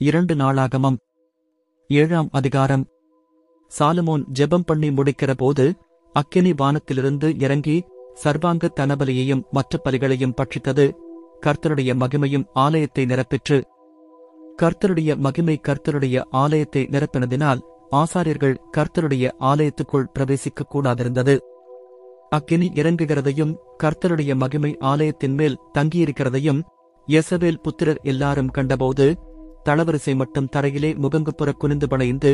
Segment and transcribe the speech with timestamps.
[0.00, 0.96] இரண்டு நாளாகமம்.
[1.88, 2.86] ஏழாம் அதிகாரம்.
[3.78, 5.74] சாலமோன் ஜெபம் பண்ணி முடிக்கிற போது
[6.12, 7.84] அக்கினி வானத்திலிருந்து இறங்கி
[8.24, 10.90] சர்வாங்க தனபலியையும் மற்ற பலிகளையும் பட்சித்தது.
[11.46, 13.62] கர்த்தருடைய மகிமையும் ஆலயத்தை நிரப்பிற்று.
[14.62, 17.60] கர்த்தருடைய மகிமை கர்த்தருடைய ஆலயத்தை நிரப்பினதினால்
[17.90, 21.38] ஆசாரியர்கள் கர்த்தருடைய ஆலயத்துக்குள் பிரவேசிக்க கூடாதிருந்தது.
[22.28, 26.60] அக்கினி இறங்குகிறதையும் கர்த்தருடைய மகிமை ஆலயத்தின் மேல் தங்கியிருக்கிறதையும்
[27.08, 29.27] எசவேல் புத்திரர் எல்லாரும் கண்டபோது
[29.68, 32.32] தளவரிசை மட்டும் தரையிலே முகங்குப்புற குனிந்து பணைந்து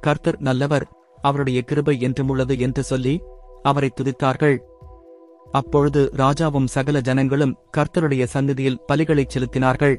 [0.00, 0.86] கர்த்தர் நல்லவர்
[1.22, 3.14] அவருடைய கிருபை என்றும் உள்ளது என்று சொல்லி
[3.62, 4.58] அவரை துதித்தார்கள்.
[5.52, 9.96] அப்பொழுது ராஜாவும் சகல ஜனங்களும் கர்த்தருடைய சந்நிதியில் பலிகளைச் செலுத்தினார்கள்.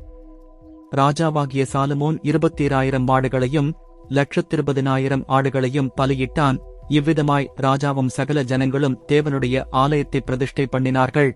[0.95, 3.69] ராஜாவாகிய சாலமோன் இருபத்தீராயிரம் ஆடுகளையும்
[4.09, 6.57] லட்சத்திருபதினாயிரம் ஆடுகளையும் பலியிட்டான்.
[6.89, 11.31] இவ்விதமாய் ராஜாவும் சகல ஜனங்களும் தேவனுடைய ஆலயத்தை பிரதிஷ்டை பண்ணினார்கள்.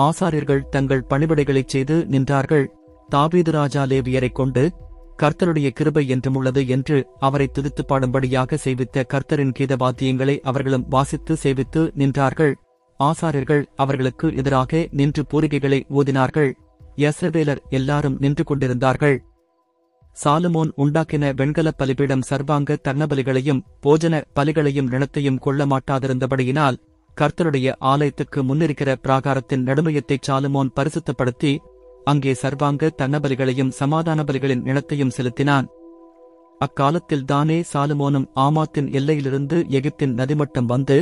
[0.00, 2.66] ஆசாரியர்கள் தங்கள் பணிபடைகளைச் செய்து நின்றார்கள்.
[3.08, 4.62] தாவீது ராஜா லேவியரைக் கொண்டு
[5.22, 12.54] கர்த்தருடைய கிருபை என்றும் உள்ளது என்று அவரை துதித்து பாடும்படியாக செய்வித்த கர்த்தரின் கீதவாத்தியங்களை அவர்களும் வாசித்து செய்வித்து நின்றார்கள்.
[13.00, 16.50] ஆசாரியர்கள் அவர்களுக்கு எதிராக நின்று பூரிகைகளை ஊதினார்கள்.
[16.96, 19.16] யஸ்ரவேலர் எல்லாரும் நின்று கொண்டிருந்தார்கள்.
[20.24, 26.78] சாலுமோன் உண்டாக்கின வெண்கலப் பலிபீடம் சர்வாங்க தர்ணபலிகளையும் போஜன பலிகளையும் நிலத்தையும் கொள்ள மாட்டாதிருந்தபடியினால்
[27.16, 31.52] கர்த்தருடைய ஆலயத்துக்கு முன்னிருக்கிற பிராகாரத்தின் நடுமையத்தைச் சாலுமோன் பரிசுத்தப்படுத்தி
[32.06, 35.66] அங்கே சர்வாங்க தன்னபலிகளையும் சமாதானபலிகளின் நிலத்தையும் செலுத்தினான்.
[36.60, 40.98] அக்காலத்தில் தானே சாலுமோனும் ஆமாத்தின் எல்லையிலிருந்து எகிப்தின் நதிமட்டம் வந்து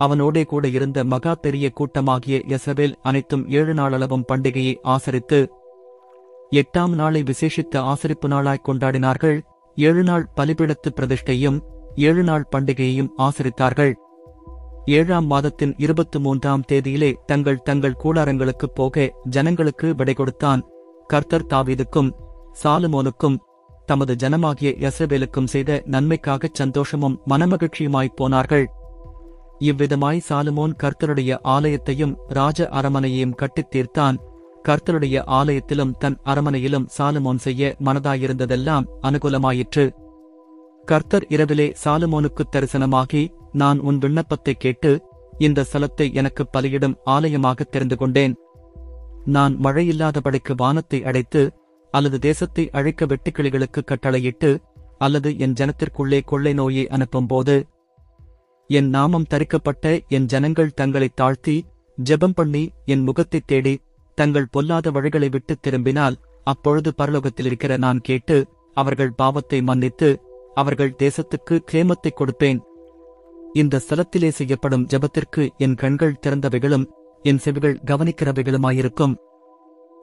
[0.00, 5.40] அவனோடே கூட இருந்த மகா பெரிய கூட்டமாகிய யசபேல் அனைத்தும் ஏழு நாளளவும் பண்டிகையை ஆசரித்து
[6.52, 9.38] எட்டாம் நாளை விசேஷித்த ஆசரிப்பு நாளாய்க் கொண்டாடினார்கள்.
[9.76, 11.58] ஏழு நாள் பலிபிடத்து பிரதிஷ்டையும்
[12.08, 13.92] ஏழு நாள் பண்டிகையையும் ஆசரித்தார்கள்.
[14.86, 20.62] ஏழாம் மாதத்தின் இருபத்து மூன்றாம் தேதியிலே தங்கள் தங்கள் கூடாரங்களுக்கு போக ஜனங்களுக்கு விடை கொடுத்தான்.
[21.06, 22.10] கர்த்தர் தாவீதுக்கும்
[22.64, 23.36] சாலுமோனுக்கும்
[23.86, 28.70] தமது ஜனமாகிய யசபேலுக்கும் செய்த நன்மைக்காகச் சந்தோஷமும் மனமகிழ்ச்சியுமாய்ப் போனார்கள்.
[29.60, 34.16] இவ்விதமாய் சாலுமோன் கர்த்தருடைய ஆலயத்தையும் ராஜ அரமனையையும் கட்டித் தீர்த்தான்.
[34.68, 39.90] கர்த்தருடைய ஆலயத்திலும் தன் அரமனையிலும் சாலுமோன் செய்ய மனதாயிருந்ததெல்லாம் அனுகூலமாயிற்று.
[40.84, 43.22] கர்த்தர் இரவிலே சாலுமோனுக்குத் தரிசனமாகி
[43.52, 44.90] நான் உன் விண்ணப்பத்தைக் கேட்டு
[45.38, 48.34] இந்த ஸ்தலத்தை எனக்கு பலியிடும் ஆலயமாகத் தெரிந்து கொண்டேன்.
[49.24, 51.42] நான் மழையில்லாதபடிக்கு வானத்தை அடைத்து
[51.94, 54.50] அல்லது தேசத்தை அழைக்க வெட்டுக்கிளிகளுக்கு கட்டளையிட்டு
[54.98, 57.56] அல்லது என் ஜனத்திற்குள்ளே கொள்ளை நோயை அனுப்பும்போது
[58.70, 61.56] என் நாமம் தரிக்கப்பட்ட என் ஜனங்கள் தங்களைத் தாழ்த்தி
[61.98, 63.74] ஜெபம் பண்ணி என் முகத்தைத் தேடி
[64.18, 68.36] தங்கள் பொல்லாத வழிகளை விட்டுத் திரும்பினால் அப்பொழுது பரலோகத்தில் இருக்கிற நான் கேட்டு
[68.76, 70.08] அவர்கள் பாவத்தை மன்னித்து
[70.54, 72.58] அவர்கள் தேசத்துக்கு கேமத்தை கொடுப்பேன்.
[73.52, 76.86] இந்த ஸ்தலத்திலே செய்யப்படும் ஜெபத்திற்கு என் கண்கள் திறந்தவைகளும்
[77.22, 79.14] என் செவிகள் கவனிக்கிறவைகளுமாயிருக்கும்.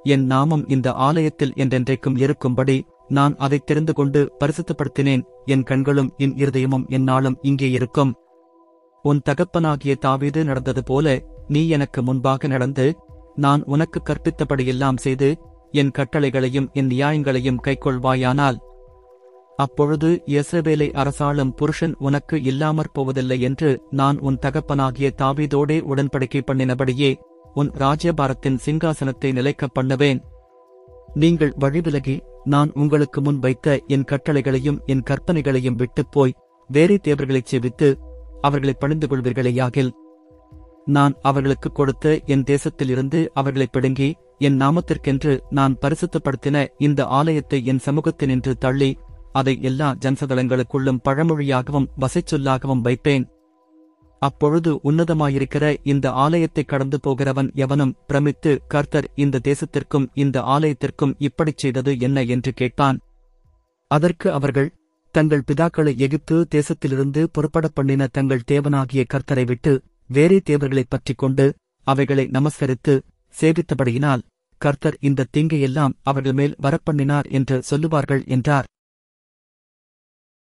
[0.04, 5.24] என் நாமம் இந்த ஆலயத்தில் என்றென்றைக்கும் இருக்கும்படி நான் அதைத் தெரிந்து கொண்டு பரிசுத்தப்படுத்தினேன்.
[5.46, 8.14] என் கண்களும் என் இருதயமும் என்னாலும் இங்கே இருக்கும்.
[9.02, 12.98] உன் தகப்பனாகிய தாவீது நடந்தது போல நீ எனக்கு முன்பாக நடந்து
[13.36, 15.38] நான் உனக்கு கற்பித்தபடியெல்லாம் செய்து
[15.72, 18.58] என் கட்டளைகளையும் என் நியாயங்களையும் கைக்கொள்வாயானால்
[19.60, 27.12] அப்பொழுது யெஸ்ரவேலை அரசாளும் புருஷன் உனக்கு இல்லாமற் போவதில்லை என்று நான் உன் தகப்பனாகிய தாவீதோடே உடன்படிக்கை பண்ணினபடியே
[27.54, 30.20] உன் ராஜ்யபாரத்தின் சிங்காசனத்தை நிலைக்கப் பண்ணுவேன்.
[31.14, 36.36] நீங்கள் வழிவிலகி நான் உங்களுக்கு முன் வைத்த என் கட்டளைகளையும் என் கற்பனைகளையும் விட்டுப் போய்
[36.70, 37.90] வேறே தேவர்களைச் செவித்து
[38.42, 39.92] அவர்களைப் பணிந்து கொள்வீர்களேயாகில்
[40.86, 48.54] நான் அவர்களுக்குக் கொடுத்த என் தேசத்திலிருந்து அவர்களைப் பிடுங்கி என் நாமத்திற்கென்று நான் பரிசுத்தப்படுத்தின இந்த ஆலயத்தை என் சமூகத்தினின்று
[48.58, 48.92] தள்ளி
[49.32, 53.28] அதை எல்லா ஜன்சதளங்களுக்குள்ளும் பழமொழியாகவும் வசைச்சொல்லாகவும் வைப்பேன்.
[54.20, 62.00] அப்பொழுது உன்னதமாயிருக்கிற இந்த ஆலயத்தைக் கடந்து போகிறவன் எவனும் பிரமித்து கர்த்தர் இந்த தேசத்திற்கும் இந்த ஆலயத்திற்கும் இப்படிச் செய்தது
[62.00, 63.00] என்ன என்று கேட்பான்
[63.88, 64.74] அதற்கு அவர்கள்
[65.12, 72.30] தங்கள் பிதாக்களை எகிப்து தேசத்திலிருந்து புறப்படப் பண்ணின தங்கள் தேவனாகிய கர்த்தரை விட்டு வேறே தேவர்களைப் பற்றிக் கொண்டு அவைகளை
[72.34, 73.02] நமஸ்கரித்து
[73.42, 74.22] சேவித்தபடியினால்
[74.58, 78.66] கர்த்தர் இந்த தீங்கையெல்லாம் அவர்கள் மேல் வரப்பண்ணினார் என்று சொல்லுவார்கள் என்றார்.